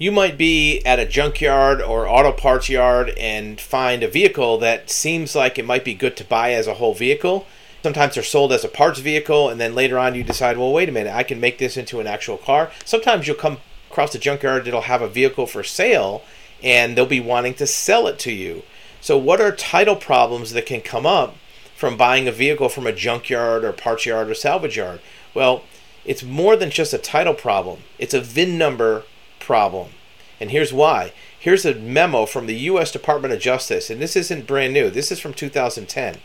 You 0.00 0.12
might 0.12 0.38
be 0.38 0.80
at 0.86 0.98
a 0.98 1.04
junkyard 1.04 1.82
or 1.82 2.08
auto 2.08 2.32
parts 2.32 2.70
yard 2.70 3.10
and 3.18 3.60
find 3.60 4.02
a 4.02 4.08
vehicle 4.08 4.56
that 4.56 4.88
seems 4.88 5.34
like 5.34 5.58
it 5.58 5.66
might 5.66 5.84
be 5.84 5.92
good 5.92 6.16
to 6.16 6.24
buy 6.24 6.54
as 6.54 6.66
a 6.66 6.72
whole 6.72 6.94
vehicle. 6.94 7.46
Sometimes 7.82 8.14
they're 8.14 8.24
sold 8.24 8.50
as 8.50 8.64
a 8.64 8.68
parts 8.68 9.00
vehicle, 9.00 9.50
and 9.50 9.60
then 9.60 9.74
later 9.74 9.98
on 9.98 10.14
you 10.14 10.24
decide, 10.24 10.56
well, 10.56 10.72
wait 10.72 10.88
a 10.88 10.92
minute, 10.92 11.14
I 11.14 11.22
can 11.22 11.38
make 11.38 11.58
this 11.58 11.76
into 11.76 12.00
an 12.00 12.06
actual 12.06 12.38
car. 12.38 12.70
Sometimes 12.86 13.26
you'll 13.26 13.36
come 13.36 13.58
across 13.90 14.14
a 14.14 14.18
junkyard 14.18 14.64
that'll 14.64 14.80
have 14.80 15.02
a 15.02 15.06
vehicle 15.08 15.46
for 15.46 15.62
sale, 15.62 16.22
and 16.62 16.96
they'll 16.96 17.04
be 17.04 17.20
wanting 17.20 17.52
to 17.54 17.66
sell 17.66 18.06
it 18.06 18.18
to 18.20 18.32
you. 18.32 18.62
So, 19.02 19.18
what 19.18 19.38
are 19.42 19.52
title 19.54 19.96
problems 19.96 20.54
that 20.54 20.64
can 20.64 20.80
come 20.80 21.04
up 21.04 21.36
from 21.76 21.98
buying 21.98 22.26
a 22.26 22.32
vehicle 22.32 22.70
from 22.70 22.86
a 22.86 22.92
junkyard 22.92 23.64
or 23.64 23.72
parts 23.74 24.06
yard 24.06 24.30
or 24.30 24.34
salvage 24.34 24.78
yard? 24.78 25.02
Well, 25.34 25.64
it's 26.06 26.22
more 26.22 26.56
than 26.56 26.70
just 26.70 26.94
a 26.94 26.98
title 26.98 27.34
problem, 27.34 27.80
it's 27.98 28.14
a 28.14 28.22
VIN 28.22 28.56
number 28.56 29.04
problem. 29.40 29.90
And 30.38 30.50
here's 30.50 30.72
why. 30.72 31.12
Here's 31.38 31.66
a 31.66 31.74
memo 31.74 32.26
from 32.26 32.46
the 32.46 32.56
U.S. 32.56 32.92
Department 32.92 33.34
of 33.34 33.40
Justice, 33.40 33.90
and 33.90 34.00
this 34.00 34.14
isn't 34.16 34.46
brand 34.46 34.72
new, 34.72 34.90
this 34.90 35.10
is 35.10 35.18
from 35.18 35.34
2010. 35.34 36.18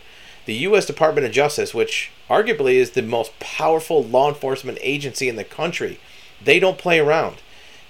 The 0.44 0.54
U.S. 0.54 0.86
Department 0.86 1.26
of 1.26 1.32
Justice, 1.32 1.74
which 1.74 2.12
arguably 2.30 2.74
is 2.74 2.90
the 2.90 3.02
most 3.02 3.38
powerful 3.40 4.04
law 4.04 4.28
enforcement 4.28 4.78
agency 4.80 5.28
in 5.28 5.36
the 5.36 5.44
country, 5.44 5.98
they 6.40 6.60
don't 6.60 6.78
play 6.78 7.00
around 7.00 7.42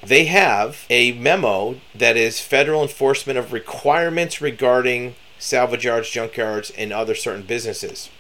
they 0.03 0.27
have 0.27 0.87
a 0.89 1.13
memo 1.13 1.81
that 1.95 2.17
is 2.17 2.41
federal 2.41 2.83
enforcement 2.83 3.39
of 3.39 3.53
requirements 3.53 4.41
regarding 4.41 5.15
salvage 5.39 5.85
yards, 5.85 6.09
junkyards, 6.09 6.73
and 6.79 6.93
other 6.93 7.15
certain 7.15 7.43
businesses. 7.43 8.11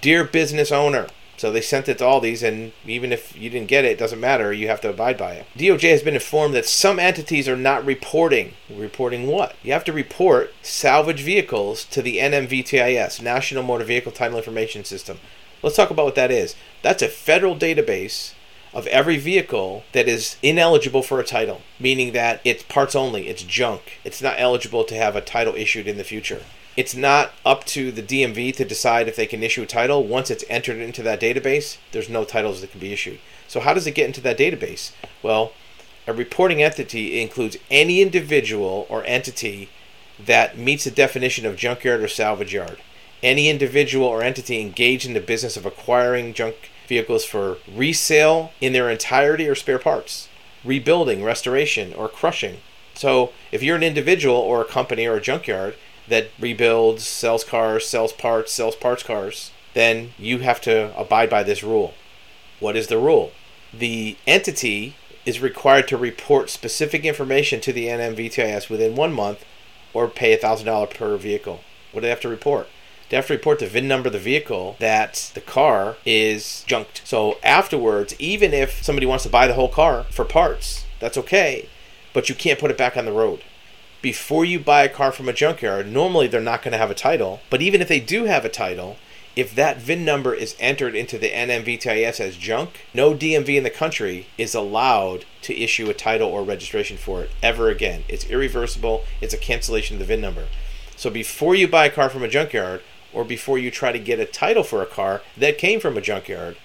Dear 0.00 0.24
business 0.24 0.70
owner, 0.70 1.06
so 1.40 1.50
they 1.50 1.62
sent 1.62 1.88
it 1.88 1.96
to 1.96 2.04
all 2.04 2.20
these, 2.20 2.42
and 2.42 2.72
even 2.84 3.12
if 3.12 3.34
you 3.34 3.48
didn't 3.48 3.68
get 3.68 3.86
it, 3.86 3.92
it 3.92 3.98
doesn't 3.98 4.20
matter. 4.20 4.52
You 4.52 4.68
have 4.68 4.82
to 4.82 4.90
abide 4.90 5.16
by 5.16 5.32
it. 5.32 5.46
DOJ 5.56 5.90
has 5.90 6.02
been 6.02 6.12
informed 6.12 6.52
that 6.52 6.66
some 6.66 6.98
entities 6.98 7.48
are 7.48 7.56
not 7.56 7.82
reporting. 7.82 8.52
Reporting 8.68 9.26
what? 9.26 9.56
You 9.62 9.72
have 9.72 9.84
to 9.84 9.92
report 9.94 10.52
salvage 10.60 11.22
vehicles 11.22 11.86
to 11.86 12.02
the 12.02 12.18
NMVTIS, 12.18 13.22
National 13.22 13.62
Motor 13.62 13.84
Vehicle 13.84 14.12
Title 14.12 14.36
Information 14.36 14.84
System. 14.84 15.18
Let's 15.62 15.76
talk 15.76 15.88
about 15.88 16.04
what 16.04 16.14
that 16.16 16.30
is. 16.30 16.56
That's 16.82 17.02
a 17.02 17.08
federal 17.08 17.56
database 17.56 18.34
of 18.72 18.86
every 18.86 19.18
vehicle 19.18 19.84
that 19.92 20.08
is 20.08 20.36
ineligible 20.42 21.02
for 21.02 21.18
a 21.18 21.24
title, 21.24 21.62
meaning 21.78 22.12
that 22.12 22.40
it's 22.44 22.62
parts 22.62 22.94
only, 22.94 23.28
it's 23.28 23.42
junk. 23.42 23.98
It's 24.04 24.22
not 24.22 24.36
eligible 24.38 24.84
to 24.84 24.94
have 24.94 25.16
a 25.16 25.20
title 25.20 25.54
issued 25.54 25.88
in 25.88 25.96
the 25.96 26.04
future. 26.04 26.42
It's 26.76 26.94
not 26.94 27.32
up 27.44 27.64
to 27.66 27.90
the 27.90 28.02
DMV 28.02 28.54
to 28.56 28.64
decide 28.64 29.08
if 29.08 29.16
they 29.16 29.26
can 29.26 29.42
issue 29.42 29.62
a 29.62 29.66
title. 29.66 30.04
Once 30.04 30.30
it's 30.30 30.44
entered 30.48 30.78
into 30.78 31.02
that 31.02 31.20
database, 31.20 31.78
there's 31.92 32.08
no 32.08 32.24
titles 32.24 32.60
that 32.60 32.70
can 32.70 32.80
be 32.80 32.92
issued. 32.92 33.18
So, 33.48 33.60
how 33.60 33.74
does 33.74 33.86
it 33.86 33.94
get 33.96 34.06
into 34.06 34.20
that 34.20 34.38
database? 34.38 34.92
Well, 35.22 35.52
a 36.06 36.12
reporting 36.12 36.62
entity 36.62 37.20
includes 37.20 37.56
any 37.70 38.00
individual 38.00 38.86
or 38.88 39.04
entity 39.04 39.68
that 40.18 40.56
meets 40.56 40.84
the 40.84 40.90
definition 40.90 41.44
of 41.44 41.56
junkyard 41.56 42.00
or 42.00 42.08
salvage 42.08 42.54
yard. 42.54 42.78
Any 43.22 43.48
individual 43.48 44.06
or 44.06 44.22
entity 44.22 44.60
engaged 44.60 45.06
in 45.06 45.14
the 45.14 45.20
business 45.20 45.56
of 45.56 45.66
acquiring 45.66 46.32
junk 46.32 46.70
vehicles 46.88 47.24
for 47.24 47.58
resale 47.72 48.52
in 48.60 48.72
their 48.72 48.90
entirety 48.90 49.46
or 49.48 49.54
spare 49.54 49.78
parts, 49.78 50.28
rebuilding, 50.64 51.22
restoration, 51.22 51.92
or 51.94 52.08
crushing. 52.08 52.58
So, 52.94 53.32
if 53.52 53.62
you're 53.62 53.76
an 53.76 53.82
individual 53.82 54.36
or 54.36 54.60
a 54.60 54.66
company 54.66 55.06
or 55.06 55.16
a 55.16 55.20
junkyard 55.20 55.74
that 56.08 56.30
rebuilds, 56.38 57.06
sells 57.06 57.44
cars, 57.44 57.86
sells 57.86 58.12
parts, 58.12 58.52
sells 58.52 58.76
parts 58.76 59.02
cars, 59.02 59.52
then 59.74 60.12
you 60.18 60.38
have 60.38 60.60
to 60.62 60.96
abide 60.98 61.30
by 61.30 61.42
this 61.42 61.62
rule. 61.62 61.94
What 62.58 62.76
is 62.76 62.88
the 62.88 62.98
rule? 62.98 63.32
The 63.72 64.16
entity 64.26 64.96
is 65.24 65.40
required 65.40 65.86
to 65.88 65.96
report 65.96 66.50
specific 66.50 67.04
information 67.04 67.60
to 67.60 67.72
the 67.72 67.86
NMVTIS 67.86 68.68
within 68.68 68.96
one 68.96 69.12
month 69.12 69.44
or 69.92 70.08
pay 70.08 70.36
$1,000 70.36 70.92
per 70.92 71.16
vehicle. 71.16 71.62
What 71.92 72.00
do 72.00 72.02
they 72.02 72.10
have 72.10 72.20
to 72.20 72.28
report? 72.28 72.68
They 73.10 73.16
have 73.16 73.26
to 73.26 73.32
report 73.32 73.58
the 73.58 73.66
VIN 73.66 73.88
number 73.88 74.06
of 74.06 74.12
the 74.12 74.18
vehicle 74.20 74.76
that 74.78 75.32
the 75.34 75.40
car 75.40 75.96
is 76.06 76.64
junked. 76.66 77.02
So 77.04 77.38
afterwards, 77.42 78.14
even 78.20 78.54
if 78.54 78.82
somebody 78.84 79.04
wants 79.04 79.24
to 79.24 79.30
buy 79.30 79.48
the 79.48 79.54
whole 79.54 79.68
car 79.68 80.04
for 80.10 80.24
parts, 80.24 80.86
that's 81.00 81.18
okay, 81.18 81.68
but 82.14 82.28
you 82.28 82.36
can't 82.36 82.58
put 82.58 82.70
it 82.70 82.78
back 82.78 82.96
on 82.96 83.04
the 83.04 83.12
road. 83.12 83.42
Before 84.00 84.44
you 84.44 84.60
buy 84.60 84.84
a 84.84 84.88
car 84.88 85.10
from 85.12 85.28
a 85.28 85.32
junkyard, 85.32 85.88
normally 85.88 86.28
they're 86.28 86.40
not 86.40 86.62
going 86.62 86.72
to 86.72 86.78
have 86.78 86.90
a 86.90 86.94
title, 86.94 87.40
but 87.50 87.60
even 87.60 87.82
if 87.82 87.88
they 87.88 88.00
do 88.00 88.24
have 88.24 88.44
a 88.44 88.48
title, 88.48 88.96
if 89.36 89.54
that 89.54 89.78
VIN 89.78 90.04
number 90.04 90.32
is 90.32 90.56
entered 90.60 90.94
into 90.94 91.18
the 91.18 91.30
NMVTIS 91.30 92.20
as 92.20 92.36
junk, 92.36 92.86
no 92.94 93.14
DMV 93.14 93.56
in 93.56 93.64
the 93.64 93.70
country 93.70 94.28
is 94.38 94.54
allowed 94.54 95.24
to 95.42 95.58
issue 95.58 95.90
a 95.90 95.94
title 95.94 96.28
or 96.28 96.44
registration 96.44 96.96
for 96.96 97.22
it 97.22 97.30
ever 97.42 97.68
again. 97.70 98.04
It's 98.08 98.28
irreversible, 98.30 99.04
it's 99.20 99.34
a 99.34 99.38
cancellation 99.38 99.96
of 99.96 99.98
the 99.98 100.06
VIN 100.06 100.20
number. 100.20 100.46
So 100.96 101.10
before 101.10 101.54
you 101.54 101.66
buy 101.66 101.86
a 101.86 101.90
car 101.90 102.08
from 102.08 102.22
a 102.22 102.28
junkyard, 102.28 102.82
or 103.12 103.24
before 103.24 103.58
you 103.58 103.70
try 103.70 103.92
to 103.92 103.98
get 103.98 104.20
a 104.20 104.26
title 104.26 104.62
for 104.62 104.82
a 104.82 104.86
car 104.86 105.22
that 105.36 105.58
came 105.58 105.80
from 105.80 105.96
a 105.96 106.00
junkyard, 106.00 106.56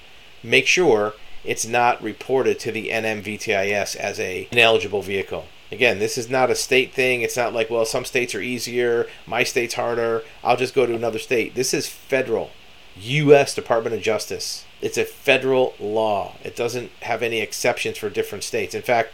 make 0.44 0.68
sure 0.68 1.14
it's 1.44 1.66
not 1.66 2.02
reported 2.02 2.60
to 2.60 2.72
the 2.72 2.90
NMVTIS 2.90 3.96
as 3.96 4.20
a 4.20 4.48
ineligible 4.52 5.02
vehicle. 5.02 5.46
Again, 5.72 6.00
this 6.00 6.18
is 6.18 6.30
not 6.30 6.52
a 6.52 6.56
state 6.56 6.94
thing. 6.94 7.22
It's 7.22 7.38
not 7.38 7.54
like, 7.54 7.70
well, 7.70 7.86
some 7.86 8.06
states 8.06 8.36
are 8.36 8.42
easier, 8.42 9.08
my 9.26 9.44
state's 9.44 9.74
harder, 9.74 10.24
I'll 10.44 10.58
just 10.58 10.76
go 10.76 10.86
to 10.86 10.96
another 10.96 11.20
state. 11.20 11.56
This 11.56 11.74
is 11.74 11.88
federal, 11.88 12.52
U.S. 12.96 13.54
Department 13.56 13.96
of 13.96 14.02
Justice. 14.02 14.66
It's 14.82 14.98
a 14.98 15.06
federal 15.06 15.74
law. 15.80 16.36
It 16.44 16.56
doesn't 16.56 16.92
have 17.02 17.24
any 17.24 17.42
exceptions 17.42 17.98
for 17.98 18.10
different 18.10 18.44
states. 18.44 18.76
In 18.76 18.84
fact, 18.84 19.12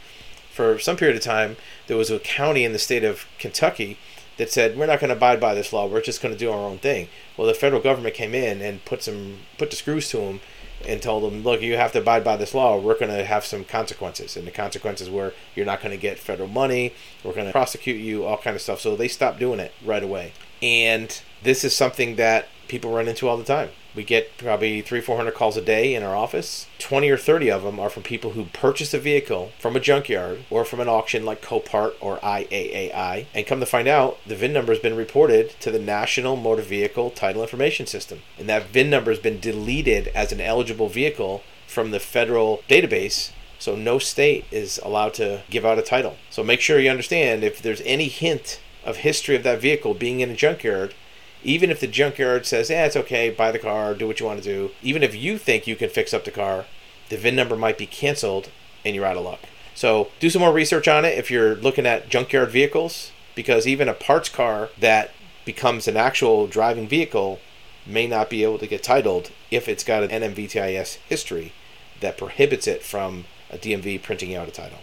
for 0.51 0.77
some 0.79 0.97
period 0.97 1.15
of 1.15 1.23
time, 1.23 1.55
there 1.87 1.97
was 1.97 2.11
a 2.11 2.19
county 2.19 2.65
in 2.65 2.73
the 2.73 2.79
state 2.79 3.05
of 3.05 3.25
Kentucky 3.39 3.97
that 4.41 4.51
said 4.51 4.75
we're 4.75 4.87
not 4.87 4.99
going 4.99 5.09
to 5.09 5.15
abide 5.15 5.39
by 5.39 5.53
this 5.53 5.71
law. 5.71 5.85
We're 5.85 6.01
just 6.01 6.19
going 6.19 6.33
to 6.33 6.39
do 6.39 6.49
our 6.49 6.57
own 6.57 6.79
thing. 6.79 7.09
Well, 7.37 7.45
the 7.45 7.53
federal 7.53 7.79
government 7.79 8.15
came 8.15 8.33
in 8.33 8.59
and 8.59 8.83
put 8.85 9.03
some 9.03 9.37
put 9.59 9.69
the 9.69 9.75
screws 9.75 10.09
to 10.09 10.17
them 10.17 10.39
and 10.87 10.99
told 10.99 11.23
them, 11.23 11.43
look, 11.43 11.61
you 11.61 11.77
have 11.77 11.91
to 11.91 11.99
abide 11.99 12.23
by 12.23 12.35
this 12.37 12.55
law. 12.55 12.75
We're 12.75 12.97
going 12.97 13.15
to 13.15 13.23
have 13.23 13.45
some 13.45 13.63
consequences, 13.63 14.35
and 14.35 14.47
the 14.47 14.51
consequences 14.51 15.11
were 15.11 15.35
you're 15.53 15.67
not 15.67 15.79
going 15.79 15.91
to 15.91 16.01
get 16.01 16.17
federal 16.17 16.49
money. 16.49 16.91
We're 17.23 17.35
going 17.35 17.45
to 17.45 17.51
prosecute 17.51 18.01
you, 18.01 18.25
all 18.25 18.39
kind 18.39 18.55
of 18.55 18.63
stuff. 18.63 18.81
So 18.81 18.95
they 18.95 19.07
stopped 19.07 19.37
doing 19.37 19.59
it 19.59 19.73
right 19.85 20.01
away. 20.01 20.33
And 20.63 21.21
this 21.43 21.63
is 21.63 21.75
something 21.75 22.15
that 22.15 22.47
people 22.71 22.91
run 22.91 23.07
into 23.07 23.27
all 23.27 23.37
the 23.37 23.43
time. 23.43 23.69
We 23.93 24.03
get 24.03 24.37
probably 24.37 24.81
three, 24.81 25.01
four 25.01 25.17
hundred 25.17 25.35
calls 25.35 25.57
a 25.57 25.61
day 25.61 25.93
in 25.93 26.01
our 26.01 26.15
office. 26.15 26.67
Twenty 26.79 27.09
or 27.09 27.17
thirty 27.17 27.51
of 27.51 27.63
them 27.63 27.79
are 27.79 27.89
from 27.89 28.03
people 28.03 28.31
who 28.31 28.45
purchase 28.45 28.93
a 28.93 28.99
vehicle 28.99 29.51
from 29.59 29.75
a 29.75 29.79
junkyard 29.81 30.45
or 30.49 30.63
from 30.63 30.79
an 30.79 30.87
auction 30.87 31.25
like 31.25 31.41
Copart 31.41 31.93
or 31.99 32.17
IAAI, 32.19 33.25
and 33.35 33.45
come 33.45 33.59
to 33.59 33.65
find 33.65 33.87
out 33.87 34.17
the 34.25 34.35
VIN 34.35 34.53
number 34.53 34.71
has 34.71 34.81
been 34.81 34.95
reported 34.95 35.51
to 35.59 35.69
the 35.69 35.79
National 35.79 36.37
Motor 36.37 36.61
Vehicle 36.61 37.11
Title 37.11 37.41
Information 37.41 37.85
System, 37.85 38.21
and 38.39 38.47
that 38.47 38.69
VIN 38.69 38.89
number 38.89 39.11
has 39.11 39.19
been 39.19 39.39
deleted 39.39 40.07
as 40.15 40.31
an 40.31 40.39
eligible 40.39 40.87
vehicle 40.87 41.43
from 41.67 41.91
the 41.91 41.99
federal 41.99 42.63
database 42.69 43.31
so 43.61 43.75
no 43.75 43.99
state 43.99 44.45
is 44.49 44.79
allowed 44.83 45.13
to 45.13 45.43
give 45.51 45.63
out 45.65 45.77
a 45.77 45.83
title. 45.83 46.17
So 46.31 46.43
make 46.43 46.61
sure 46.61 46.79
you 46.79 46.89
understand 46.89 47.43
if 47.43 47.61
there's 47.61 47.81
any 47.81 48.07
hint 48.07 48.59
of 48.83 48.97
history 48.97 49.35
of 49.35 49.43
that 49.43 49.61
vehicle 49.61 49.93
being 49.93 50.19
in 50.19 50.31
a 50.31 50.35
junkyard, 50.35 50.95
even 51.43 51.69
if 51.69 51.79
the 51.79 51.87
junkyard 51.87 52.45
says, 52.45 52.69
yeah, 52.69 52.85
it's 52.85 52.95
okay, 52.95 53.29
buy 53.29 53.51
the 53.51 53.59
car, 53.59 53.93
do 53.93 54.07
what 54.07 54.19
you 54.19 54.25
want 54.25 54.41
to 54.41 54.49
do, 54.49 54.71
even 54.81 55.03
if 55.03 55.15
you 55.15 55.37
think 55.37 55.67
you 55.67 55.75
can 55.75 55.89
fix 55.89 56.13
up 56.13 56.25
the 56.25 56.31
car, 56.31 56.65
the 57.09 57.17
VIN 57.17 57.35
number 57.35 57.55
might 57.55 57.77
be 57.77 57.85
canceled 57.85 58.49
and 58.85 58.95
you're 58.95 59.05
out 59.05 59.17
of 59.17 59.23
luck. 59.23 59.41
So 59.73 60.11
do 60.19 60.29
some 60.29 60.41
more 60.41 60.53
research 60.53 60.87
on 60.87 61.05
it 61.05 61.17
if 61.17 61.31
you're 61.31 61.55
looking 61.55 61.85
at 61.85 62.09
junkyard 62.09 62.51
vehicles, 62.51 63.11
because 63.35 63.67
even 63.67 63.89
a 63.89 63.93
parts 63.93 64.29
car 64.29 64.69
that 64.79 65.11
becomes 65.45 65.87
an 65.87 65.97
actual 65.97 66.47
driving 66.47 66.87
vehicle 66.87 67.39
may 67.85 68.07
not 68.07 68.29
be 68.29 68.43
able 68.43 68.59
to 68.59 68.67
get 68.67 68.83
titled 68.83 69.31
if 69.49 69.67
it's 69.67 69.83
got 69.83 70.03
an 70.03 70.09
NMVTIS 70.09 70.97
history 71.07 71.53
that 71.99 72.17
prohibits 72.17 72.67
it 72.67 72.83
from 72.83 73.25
a 73.49 73.57
DMV 73.57 74.01
printing 74.01 74.35
out 74.35 74.47
a 74.47 74.51
title. 74.51 74.79